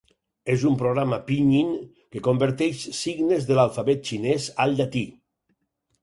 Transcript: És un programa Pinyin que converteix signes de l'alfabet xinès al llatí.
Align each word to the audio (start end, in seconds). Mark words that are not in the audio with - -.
És 0.51 0.61
un 0.67 0.75
programa 0.77 1.17
Pinyin 1.25 1.67
que 2.15 2.23
converteix 2.27 2.85
signes 3.01 3.45
de 3.49 3.59
l'alfabet 3.59 4.01
xinès 4.13 4.47
al 4.65 4.73
llatí. 4.81 5.03